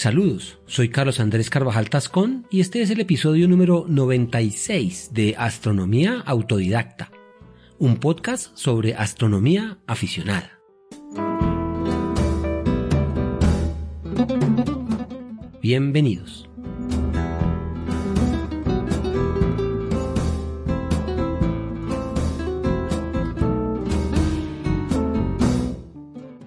Saludos, 0.00 0.58
soy 0.64 0.88
Carlos 0.88 1.20
Andrés 1.20 1.50
Carvajal 1.50 1.90
Tascón 1.90 2.46
y 2.50 2.60
este 2.60 2.80
es 2.80 2.88
el 2.88 3.00
episodio 3.00 3.46
número 3.46 3.84
96 3.86 5.10
de 5.12 5.34
Astronomía 5.36 6.22
Autodidacta, 6.24 7.10
un 7.78 7.98
podcast 7.98 8.56
sobre 8.56 8.94
astronomía 8.94 9.76
aficionada. 9.86 10.58
Bienvenidos. 15.60 16.49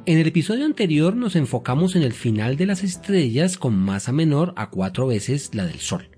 En 0.05 0.17
el 0.17 0.27
episodio 0.27 0.65
anterior 0.65 1.15
nos 1.15 1.37
enfocamos 1.37 1.95
en 1.95 2.03
el 2.03 2.11
final 2.11 2.57
de 2.57 2.65
las 2.65 2.83
estrellas 2.83 3.57
con 3.57 3.77
masa 3.77 4.11
menor 4.11 4.53
a 4.57 4.69
cuatro 4.69 5.07
veces 5.07 5.51
la 5.53 5.65
del 5.65 5.79
Sol. 5.79 6.09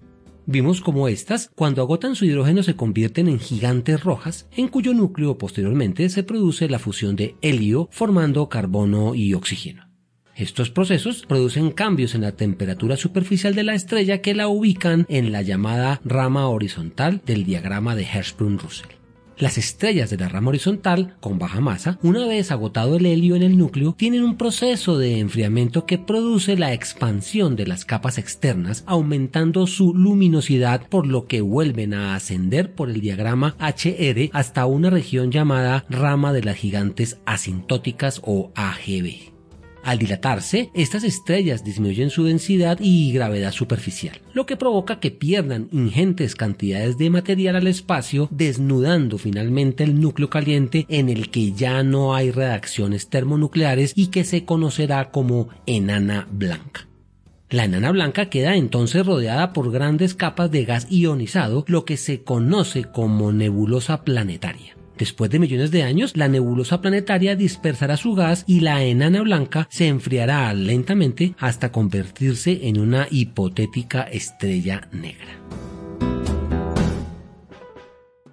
Vimos 0.48 0.82
cómo 0.82 1.08
éstas, 1.08 1.52
cuando 1.54 1.84
agotan 1.84 2.16
su 2.16 2.26
hidrógeno, 2.26 2.64
se 2.64 2.76
convierten 2.76 3.28
en 3.28 3.40
gigantes 3.40 4.04
rojas, 4.04 4.48
en 4.58 4.70
cuyo 4.70 4.96
núcleo 4.96 5.38
posteriormente 5.38 6.10
se 6.10 6.24
produce 6.24 6.68
la 6.68 6.80
fusión 6.80 7.16
de 7.16 7.36
helio 7.44 7.88
formando 7.92 8.50
carbono 8.50 9.14
y 9.14 9.36
oxígeno. 9.36 9.88
Estos 10.36 10.72
procesos 10.72 11.24
producen 11.28 11.70
cambios 11.70 12.16
en 12.16 12.22
la 12.22 12.32
temperatura 12.32 12.98
superficial 12.98 13.54
de 13.54 13.64
la 13.64 13.76
estrella 13.76 14.20
que 14.20 14.34
la 14.34 14.48
ubican 14.48 15.06
en 15.10 15.32
la 15.32 15.44
llamada 15.44 16.02
rama 16.04 16.50
horizontal 16.50 17.22
del 17.24 17.44
diagrama 17.44 17.96
de 17.96 18.06
Hertzsprung-Russell. 18.06 19.05
Las 19.38 19.58
estrellas 19.58 20.10
de 20.10 20.18
la 20.18 20.30
rama 20.30 20.50
horizontal, 20.50 21.18
con 21.20 21.38
baja 21.38 21.60
masa, 21.60 22.00
una 22.02 22.26
vez 22.26 22.52
agotado 22.52 22.96
el 22.96 23.06
helio 23.06 23.36
en 23.36 23.44
el 23.44 23.58
núcleo, 23.58 23.94
tienen 23.98 24.24
un 24.24 24.38
proceso 24.38 24.98
de 24.98 25.20
enfriamiento 25.20 25.86
que 25.86 25.98
produce 25.98 26.56
la 26.56 26.72
expansión 26.72 27.58
de 27.58 27.68
las 27.68 27.84
capas 27.84 28.18
externas, 28.18 28.84
aumentando 28.88 29.68
su 29.68 29.94
luminosidad, 29.94 30.88
por 30.88 31.06
lo 31.06 31.28
que 31.28 31.42
vuelven 31.42 31.94
a 31.94 32.16
ascender 32.16 32.74
por 32.74 32.90
el 32.90 33.02
diagrama 33.02 33.58
HR 33.60 34.30
hasta 34.32 34.66
una 34.68 34.90
región 34.90 35.32
llamada 35.32 35.86
rama 35.90 36.32
de 36.32 36.44
las 36.44 36.56
gigantes 36.56 37.18
asintóticas 37.26 38.22
o 38.24 38.54
AGB. 38.56 39.35
Al 39.86 40.00
dilatarse, 40.00 40.72
estas 40.74 41.04
estrellas 41.04 41.64
disminuyen 41.64 42.10
su 42.10 42.24
densidad 42.24 42.80
y 42.82 43.12
gravedad 43.12 43.52
superficial, 43.52 44.20
lo 44.34 44.48
que 44.48 44.58
provoca 44.58 45.00
que 45.00 45.12
pierdan 45.12 45.68
ingentes 45.72 46.36
cantidades 46.36 46.98
de 46.98 47.12
material 47.12 47.56
al 47.56 47.68
espacio, 47.68 48.28
desnudando 48.32 49.20
finalmente 49.20 49.84
el 49.84 50.02
núcleo 50.02 50.28
caliente 50.28 50.88
en 50.90 51.10
el 51.10 51.30
que 51.30 51.52
ya 51.52 51.84
no 51.84 52.16
hay 52.16 52.32
reacciones 52.32 53.10
termonucleares 53.10 53.94
y 53.96 54.08
que 54.08 54.24
se 54.24 54.44
conocerá 54.44 55.12
como 55.12 55.50
enana 55.68 56.28
blanca. 56.32 56.88
La 57.52 57.66
enana 57.66 57.92
blanca 57.92 58.32
queda 58.32 58.56
entonces 58.56 59.06
rodeada 59.06 59.54
por 59.54 59.72
grandes 59.72 60.16
capas 60.16 60.50
de 60.50 60.66
gas 60.66 60.88
ionizado, 60.90 61.64
lo 61.68 61.86
que 61.86 61.98
se 61.98 62.24
conoce 62.24 62.86
como 62.86 63.32
nebulosa 63.32 64.04
planetaria. 64.04 64.75
Después 64.98 65.30
de 65.30 65.40
millones 65.40 65.72
de 65.72 65.84
años, 65.84 66.16
la 66.16 66.28
nebulosa 66.28 66.82
planetaria 66.82 67.36
dispersará 67.36 67.98
su 67.98 68.14
gas 68.14 68.46
y 68.48 68.62
la 68.62 68.84
enana 68.84 69.22
blanca 69.22 69.68
se 69.70 69.88
enfriará 69.88 70.54
lentamente 70.54 71.36
hasta 71.38 71.72
convertirse 71.72 72.68
en 72.68 72.80
una 72.80 73.08
hipotética 73.12 74.04
estrella 74.04 74.88
negra. 74.92 75.40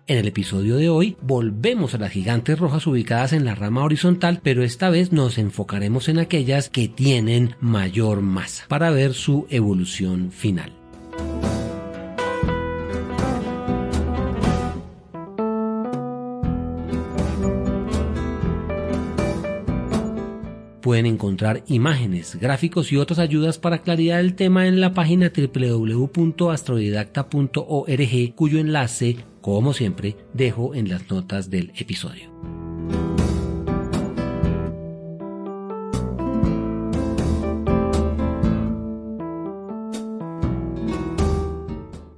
En 0.08 0.18
el 0.18 0.26
episodio 0.26 0.76
de 0.76 0.88
hoy 0.88 1.16
volvemos 1.22 1.94
a 1.94 1.98
las 1.98 2.10
gigantes 2.10 2.58
rojas 2.58 2.86
ubicadas 2.86 3.32
en 3.32 3.44
la 3.44 3.54
rama 3.54 3.84
horizontal, 3.84 4.40
pero 4.42 4.62
esta 4.62 4.90
vez 4.90 5.12
nos 5.12 5.38
enfocaremos 5.38 6.08
en 6.08 6.18
aquellas 6.18 6.68
que 6.68 6.88
tienen 6.88 7.54
mayor 7.60 8.20
masa 8.20 8.64
para 8.68 8.90
ver 8.90 9.14
su 9.14 9.46
evolución 9.48 10.30
final. 10.32 10.81
Pueden 20.92 21.06
encontrar 21.06 21.64
imágenes, 21.68 22.36
gráficos 22.38 22.92
y 22.92 22.98
otras 22.98 23.18
ayudas 23.18 23.56
para 23.56 23.80
claridad 23.80 24.18
del 24.18 24.34
tema 24.34 24.66
en 24.66 24.78
la 24.78 24.92
página 24.92 25.32
www.astrodidacta.org 25.34 28.34
cuyo 28.34 28.58
enlace, 28.58 29.16
como 29.40 29.72
siempre, 29.72 30.18
dejo 30.34 30.74
en 30.74 30.90
las 30.90 31.10
notas 31.10 31.48
del 31.48 31.72
episodio. 31.78 32.30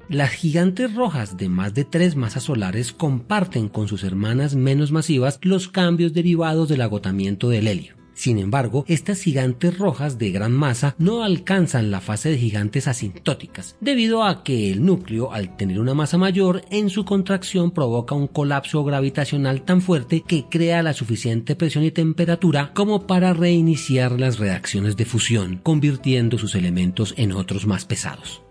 Las 0.09 0.33
gigantes 0.33 0.93
rojas 0.97 1.37
de 1.37 1.49
más 1.49 1.75
de 1.75 1.85
tres 1.85 2.17
masas 2.17 2.43
solares 2.43 2.93
comparten 2.93 3.69
con 3.69 3.87
sus 3.87 4.03
hermanas 4.03 4.57
menos 4.57 4.91
masivas 4.91 5.39
los 5.43 5.69
cambios 5.69 6.13
derivados 6.13 6.69
del 6.69 6.81
agotamiento 6.81 7.49
del 7.49 7.69
helio. 7.69 8.04
Sin 8.15 8.39
embargo, 8.39 8.85
estas 8.89 9.21
gigantes 9.21 9.77
rojas 9.77 10.19
de 10.19 10.31
gran 10.31 10.53
masa 10.53 10.95
no 10.99 11.25
alcanzan 11.25 11.91
la 11.91 12.01
fase 12.01 12.31
de 12.31 12.39
gigantes 12.39 12.87
asintóticas, 12.87 13.77
debido 13.81 14.25
a 14.25 14.45
que 14.45 14.71
el 14.71 14.85
núcleo, 14.85 15.33
al 15.33 15.57
tener 15.57 15.81
una 15.81 15.95
masa 15.95 16.17
mayor, 16.17 16.63
en 16.71 16.91
su 16.91 17.05
contracción 17.05 17.73
provoca 17.73 18.15
un 18.15 18.29
colapso 18.29 18.85
gravitacional 18.85 19.63
tan 19.63 19.81
fuerte 19.81 20.23
que 20.23 20.45
crea 20.49 20.83
la 20.83 20.93
suficiente 20.93 21.57
presión 21.57 21.85
y 21.85 21.91
temperatura 21.91 22.73
como 22.73 23.07
para 23.07 23.33
reiniciar 23.33 24.13
las 24.21 24.39
reacciones 24.39 24.97
de 24.97 25.05
fusión, 25.05 25.61
convirtiendo 25.63 26.39
sus 26.39 26.55
elementos 26.55 27.15
en 27.17 27.33
otros 27.33 27.67
más 27.67 27.85
pesados. 27.85 28.44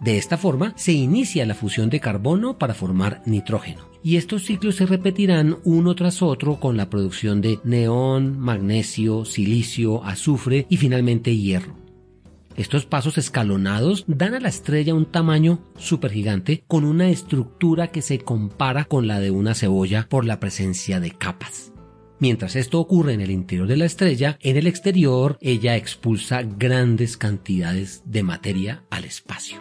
De 0.00 0.16
esta 0.16 0.38
forma 0.38 0.72
se 0.76 0.92
inicia 0.92 1.44
la 1.44 1.54
fusión 1.54 1.90
de 1.90 2.00
carbono 2.00 2.58
para 2.58 2.74
formar 2.74 3.22
nitrógeno 3.26 3.90
y 4.02 4.16
estos 4.16 4.44
ciclos 4.44 4.76
se 4.76 4.86
repetirán 4.86 5.58
uno 5.64 5.94
tras 5.94 6.22
otro 6.22 6.58
con 6.58 6.76
la 6.76 6.88
producción 6.88 7.40
de 7.40 7.58
neón, 7.64 8.38
magnesio, 8.38 9.24
silicio, 9.24 10.02
azufre 10.04 10.66
y 10.68 10.76
finalmente 10.76 11.36
hierro. 11.36 11.76
Estos 12.56 12.84
pasos 12.84 13.16
escalonados 13.16 14.04
dan 14.06 14.34
a 14.34 14.40
la 14.40 14.48
estrella 14.48 14.94
un 14.94 15.06
tamaño 15.06 15.60
supergigante 15.78 16.64
con 16.66 16.84
una 16.84 17.08
estructura 17.08 17.88
que 17.88 18.02
se 18.02 18.18
compara 18.18 18.84
con 18.84 19.06
la 19.06 19.20
de 19.20 19.30
una 19.30 19.54
cebolla 19.54 20.06
por 20.08 20.24
la 20.24 20.40
presencia 20.40 21.00
de 21.00 21.12
capas. 21.12 21.72
Mientras 22.18 22.56
esto 22.56 22.78
ocurre 22.78 23.14
en 23.14 23.22
el 23.22 23.30
interior 23.30 23.66
de 23.66 23.78
la 23.78 23.86
estrella, 23.86 24.36
en 24.42 24.58
el 24.58 24.66
exterior 24.66 25.38
ella 25.40 25.76
expulsa 25.76 26.42
grandes 26.42 27.16
cantidades 27.16 28.02
de 28.04 28.22
materia 28.22 28.84
al 28.90 29.04
espacio. 29.04 29.58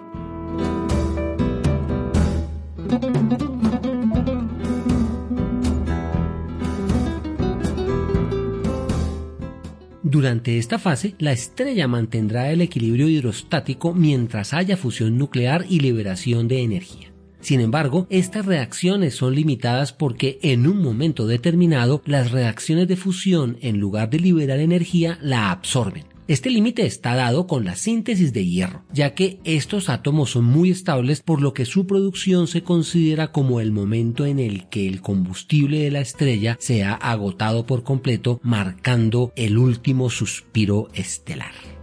Durante 10.10 10.58
esta 10.58 10.80
fase, 10.80 11.14
la 11.20 11.34
estrella 11.34 11.88
mantendrá 11.88 12.52
el 12.52 12.62
equilibrio 12.62 13.08
hidrostático 13.08 13.94
mientras 13.94 14.56
haya 14.56 14.76
fusión 14.76 15.20
nuclear 15.20 15.68
y 15.70 15.82
liberación 15.82 16.48
de 16.48 16.64
energía. 16.64 17.14
Sin 17.42 17.60
embargo, 17.60 18.08
estas 18.10 18.48
reacciones 18.48 19.14
son 19.14 19.36
limitadas 19.36 19.94
porque 19.94 20.40
en 20.42 20.66
un 20.66 20.82
momento 20.82 21.28
determinado 21.28 22.02
las 22.06 22.32
reacciones 22.32 22.88
de 22.88 22.96
fusión 22.96 23.58
en 23.62 23.80
lugar 23.80 24.10
de 24.10 24.20
liberar 24.20 24.58
energía 24.60 25.20
la 25.22 25.52
absorben 25.52 26.19
este 26.30 26.52
límite 26.52 26.86
está 26.86 27.16
dado 27.16 27.48
con 27.48 27.66
la 27.66 27.76
síntesis 27.76 28.34
de 28.34 28.46
hierro, 28.46 28.84
ya 28.94 29.16
que 29.16 29.40
estos 29.46 29.90
átomos 29.90 30.30
son 30.30 30.46
muy 30.46 30.70
estables 30.70 31.22
por 31.22 31.42
lo 31.42 31.56
que 31.56 31.66
su 31.66 31.88
producción 31.88 32.48
se 32.48 32.62
considera 32.62 33.32
como 33.32 33.60
el 33.60 33.72
momento 33.72 34.28
en 34.28 34.38
el 34.38 34.70
que 34.70 34.88
el 34.88 35.02
combustible 35.02 35.80
de 35.80 35.90
la 35.90 36.02
estrella 36.02 36.56
se 36.60 36.84
ha 36.84 36.94
agotado 36.94 37.66
por 37.66 37.84
completo, 37.84 38.40
marcando 38.44 39.34
el 39.36 39.58
último 39.58 40.12
suspiro 40.12 40.90
estelar. 40.94 41.79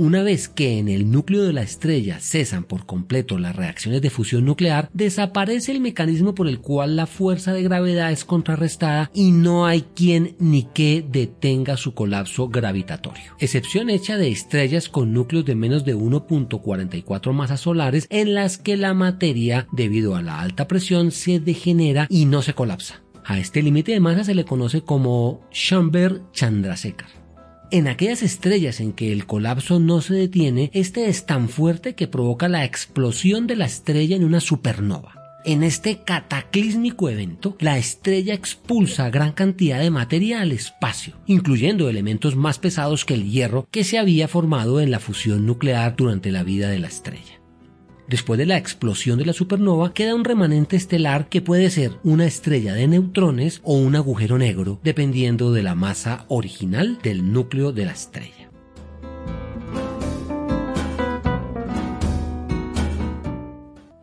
Una 0.00 0.22
vez 0.22 0.48
que 0.48 0.78
en 0.78 0.88
el 0.88 1.10
núcleo 1.10 1.42
de 1.42 1.52
la 1.52 1.60
estrella 1.60 2.20
cesan 2.20 2.64
por 2.64 2.86
completo 2.86 3.36
las 3.36 3.54
reacciones 3.54 4.00
de 4.00 4.08
fusión 4.08 4.46
nuclear, 4.46 4.88
desaparece 4.94 5.72
el 5.72 5.82
mecanismo 5.82 6.34
por 6.34 6.48
el 6.48 6.60
cual 6.60 6.96
la 6.96 7.06
fuerza 7.06 7.52
de 7.52 7.62
gravedad 7.62 8.10
es 8.10 8.24
contrarrestada 8.24 9.10
y 9.12 9.30
no 9.32 9.66
hay 9.66 9.82
quien 9.94 10.36
ni 10.38 10.62
que 10.62 11.04
detenga 11.06 11.76
su 11.76 11.92
colapso 11.92 12.48
gravitatorio. 12.48 13.36
Excepción 13.40 13.90
hecha 13.90 14.16
de 14.16 14.30
estrellas 14.30 14.88
con 14.88 15.12
núcleos 15.12 15.44
de 15.44 15.54
menos 15.54 15.84
de 15.84 15.94
1.44 15.94 17.34
masas 17.34 17.60
solares 17.60 18.06
en 18.08 18.32
las 18.32 18.56
que 18.56 18.78
la 18.78 18.94
materia, 18.94 19.66
debido 19.70 20.16
a 20.16 20.22
la 20.22 20.40
alta 20.40 20.66
presión, 20.66 21.10
se 21.10 21.40
degenera 21.40 22.06
y 22.08 22.24
no 22.24 22.40
se 22.40 22.54
colapsa. 22.54 23.02
A 23.22 23.38
este 23.38 23.60
límite 23.60 23.92
de 23.92 24.00
masa 24.00 24.24
se 24.24 24.34
le 24.34 24.46
conoce 24.46 24.80
como 24.80 25.42
Chamber-Chandrasekhar. 25.52 27.20
En 27.72 27.86
aquellas 27.86 28.24
estrellas 28.24 28.80
en 28.80 28.92
que 28.92 29.12
el 29.12 29.26
colapso 29.26 29.78
no 29.78 30.00
se 30.00 30.14
detiene, 30.14 30.72
este 30.74 31.08
es 31.08 31.24
tan 31.24 31.48
fuerte 31.48 31.94
que 31.94 32.08
provoca 32.08 32.48
la 32.48 32.64
explosión 32.64 33.46
de 33.46 33.54
la 33.54 33.66
estrella 33.66 34.16
en 34.16 34.24
una 34.24 34.40
supernova. 34.40 35.14
En 35.44 35.62
este 35.62 36.02
cataclísmico 36.02 37.08
evento, 37.08 37.56
la 37.60 37.78
estrella 37.78 38.34
expulsa 38.34 39.08
gran 39.08 39.32
cantidad 39.32 39.78
de 39.78 39.90
materia 39.90 40.40
al 40.40 40.50
espacio, 40.50 41.14
incluyendo 41.26 41.88
elementos 41.88 42.34
más 42.34 42.58
pesados 42.58 43.04
que 43.04 43.14
el 43.14 43.30
hierro 43.30 43.68
que 43.70 43.84
se 43.84 43.98
había 43.98 44.26
formado 44.26 44.80
en 44.80 44.90
la 44.90 44.98
fusión 44.98 45.46
nuclear 45.46 45.94
durante 45.94 46.32
la 46.32 46.42
vida 46.42 46.68
de 46.68 46.80
la 46.80 46.88
estrella. 46.88 47.39
Después 48.10 48.38
de 48.38 48.46
la 48.46 48.56
explosión 48.56 49.20
de 49.20 49.24
la 49.24 49.32
supernova 49.32 49.94
queda 49.94 50.16
un 50.16 50.24
remanente 50.24 50.74
estelar 50.74 51.28
que 51.28 51.42
puede 51.42 51.70
ser 51.70 51.92
una 52.02 52.26
estrella 52.26 52.74
de 52.74 52.88
neutrones 52.88 53.60
o 53.62 53.74
un 53.74 53.94
agujero 53.94 54.36
negro, 54.36 54.80
dependiendo 54.82 55.52
de 55.52 55.62
la 55.62 55.76
masa 55.76 56.24
original 56.26 56.98
del 57.04 57.32
núcleo 57.32 57.70
de 57.70 57.84
la 57.84 57.92
estrella. 57.92 58.49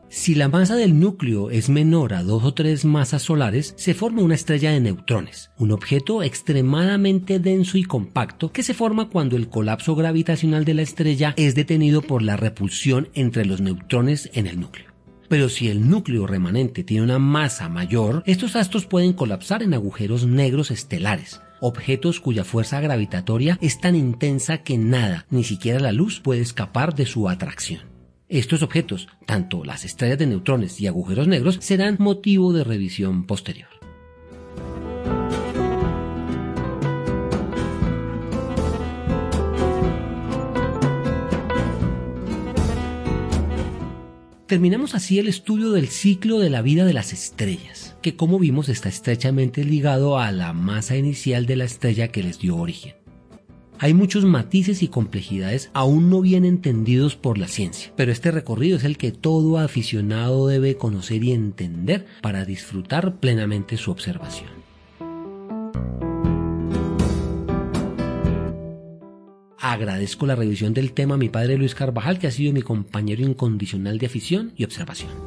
Si 0.09 0.35
la 0.35 0.47
masa 0.47 0.75
del 0.75 0.97
núcleo 0.97 1.49
es 1.49 1.67
menor 1.69 2.13
a 2.13 2.23
dos 2.23 2.45
o 2.45 2.53
tres 2.53 2.85
masas 2.85 3.23
solares, 3.23 3.73
se 3.77 3.93
forma 3.93 4.21
una 4.21 4.35
estrella 4.35 4.71
de 4.71 4.79
neutrones, 4.79 5.51
un 5.57 5.71
objeto 5.71 6.23
extremadamente 6.23 7.39
denso 7.39 7.77
y 7.77 7.83
compacto 7.83 8.53
que 8.53 8.63
se 8.63 8.73
forma 8.73 9.09
cuando 9.09 9.35
el 9.35 9.49
colapso 9.49 9.95
gravitacional 9.95 10.63
de 10.63 10.75
la 10.75 10.81
estrella 10.81 11.33
es 11.35 11.55
detenido 11.55 12.01
por 12.01 12.21
la 12.21 12.37
repulsión 12.37 13.09
entre 13.15 13.43
los 13.45 13.59
neutrones 13.59 14.29
en 14.33 14.47
el 14.47 14.61
núcleo. 14.61 14.87
Pero 15.27 15.49
si 15.49 15.67
el 15.67 15.89
núcleo 15.89 16.25
remanente 16.25 16.85
tiene 16.85 17.03
una 17.03 17.19
masa 17.19 17.67
mayor, 17.67 18.23
estos 18.25 18.55
astros 18.55 18.85
pueden 18.85 19.11
colapsar 19.11 19.61
en 19.61 19.73
agujeros 19.73 20.25
negros 20.25 20.71
estelares, 20.71 21.41
objetos 21.59 22.21
cuya 22.21 22.45
fuerza 22.45 22.79
gravitatoria 22.79 23.57
es 23.61 23.81
tan 23.81 23.97
intensa 23.97 24.59
que 24.59 24.77
nada, 24.77 25.25
ni 25.29 25.43
siquiera 25.43 25.81
la 25.81 25.91
luz, 25.91 26.21
puede 26.21 26.39
escapar 26.39 26.95
de 26.95 27.05
su 27.05 27.27
atracción. 27.27 27.96
Estos 28.29 28.61
objetos, 28.61 29.07
tanto 29.25 29.63
las 29.63 29.85
estrellas 29.85 30.17
de 30.17 30.27
neutrones 30.27 30.81
y 30.81 30.87
agujeros 30.87 31.29
negros, 31.29 31.59
serán 31.61 31.95
motivo 31.97 32.51
de 32.51 32.65
revisión 32.65 33.25
posterior. 33.25 33.69
Terminamos 44.45 44.93
así 44.93 45.19
el 45.19 45.29
estudio 45.29 45.71
del 45.71 45.87
ciclo 45.87 46.39
de 46.39 46.49
la 46.49 46.61
vida 46.61 46.83
de 46.83 46.93
las 46.93 47.13
estrellas, 47.13 47.95
que 48.01 48.17
como 48.17 48.39
vimos 48.39 48.67
está 48.67 48.89
estrechamente 48.89 49.63
ligado 49.63 50.19
a 50.19 50.33
la 50.33 50.51
masa 50.51 50.97
inicial 50.97 51.45
de 51.45 51.55
la 51.55 51.63
estrella 51.63 52.09
que 52.09 52.23
les 52.23 52.39
dio 52.39 52.57
origen. 52.57 53.06
Hay 53.79 53.93
muchos 53.93 54.25
matices 54.25 54.81
y 54.81 54.87
complejidades 54.87 55.69
aún 55.73 56.09
no 56.09 56.21
bien 56.21 56.45
entendidos 56.45 57.15
por 57.15 57.37
la 57.37 57.47
ciencia, 57.47 57.91
pero 57.95 58.11
este 58.11 58.31
recorrido 58.31 58.77
es 58.77 58.83
el 58.83 58.97
que 58.97 59.11
todo 59.11 59.59
aficionado 59.59 60.47
debe 60.47 60.77
conocer 60.77 61.23
y 61.23 61.31
entender 61.31 62.07
para 62.21 62.43
disfrutar 62.43 63.17
plenamente 63.19 63.77
su 63.77 63.91
observación. 63.91 64.49
Agradezco 69.59 70.25
la 70.25 70.35
revisión 70.35 70.73
del 70.73 70.93
tema 70.93 71.15
a 71.15 71.17
mi 71.19 71.29
padre 71.29 71.57
Luis 71.57 71.75
Carvajal, 71.75 72.19
que 72.19 72.27
ha 72.27 72.31
sido 72.31 72.53
mi 72.53 72.61
compañero 72.61 73.23
incondicional 73.23 73.99
de 73.99 74.05
afición 74.07 74.53
y 74.55 74.63
observación. 74.63 75.26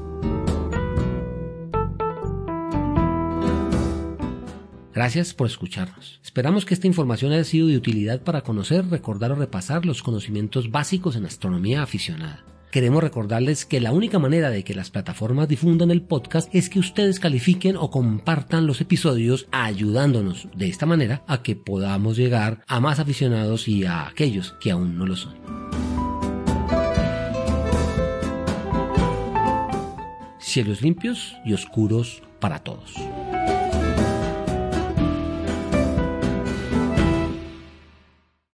Gracias 5.01 5.33
por 5.33 5.47
escucharnos. 5.47 6.21
Esperamos 6.23 6.67
que 6.67 6.75
esta 6.75 6.87
información 6.87 7.33
haya 7.33 7.45
sido 7.45 7.69
de 7.69 7.77
utilidad 7.79 8.21
para 8.21 8.43
conocer, 8.43 8.87
recordar 8.91 9.33
o 9.33 9.35
repasar 9.35 9.87
los 9.87 10.03
conocimientos 10.03 10.71
básicos 10.71 11.17
en 11.17 11.25
astronomía 11.25 11.83
aficionada. 11.83 12.45
Queremos 12.71 13.03
recordarles 13.03 13.65
que 13.65 13.81
la 13.81 13.93
única 13.93 14.19
manera 14.19 14.51
de 14.51 14.63
que 14.63 14.75
las 14.75 14.91
plataformas 14.91 15.49
difundan 15.49 15.91
el 15.91 16.03
podcast 16.03 16.55
es 16.55 16.69
que 16.69 16.81
ustedes 16.81 17.19
califiquen 17.19 17.79
o 17.79 17.91
compartan 17.91 18.67
los 18.67 18.83
episodios 18.83 19.49
ayudándonos 19.53 20.49
de 20.55 20.69
esta 20.69 20.85
manera 20.85 21.25
a 21.27 21.43
que 21.43 21.57
podamos 21.57 22.19
llegar 22.19 22.63
a 22.67 22.79
más 22.81 22.99
aficionados 22.99 23.69
y 23.69 23.87
a 23.87 24.07
aquellos 24.07 24.55
que 24.61 24.71
aún 24.71 24.99
no 24.99 25.07
lo 25.07 25.17
son. 25.17 25.35
Cielos 30.39 30.83
limpios 30.83 31.37
y 31.47 31.55
oscuros 31.55 32.23
para 32.39 32.59
todos. 32.59 32.93